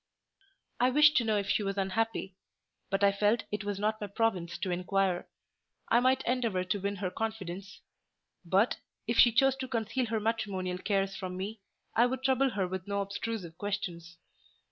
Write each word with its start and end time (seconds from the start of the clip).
I 0.79 0.89
wished 0.89 1.15
to 1.17 1.23
know 1.23 1.37
if 1.37 1.47
she 1.47 1.61
was 1.61 1.77
unhappy; 1.77 2.33
but 2.89 3.03
I 3.03 3.11
felt 3.11 3.43
it 3.51 3.63
was 3.63 3.77
not 3.77 4.01
my 4.01 4.07
province 4.07 4.57
to 4.57 4.71
inquire: 4.71 5.27
I 5.89 5.99
might 5.99 6.23
endeavour 6.25 6.63
to 6.63 6.81
win 6.81 6.95
her 6.95 7.11
confidence; 7.11 7.81
but, 8.43 8.77
if 9.05 9.19
she 9.19 9.31
chose 9.31 9.55
to 9.57 9.67
conceal 9.67 10.07
her 10.07 10.19
matrimonial 10.19 10.79
cares 10.79 11.15
from 11.15 11.37
me, 11.37 11.59
I 11.95 12.07
would 12.07 12.23
trouble 12.23 12.49
her 12.49 12.67
with 12.67 12.87
no 12.87 13.01
obtrusive 13.01 13.59
questions. 13.59 14.17